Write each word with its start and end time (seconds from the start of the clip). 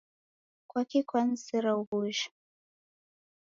Kwaki 0.69 0.99
kwanizera 1.07 1.69
uw'ujha? 1.79 2.27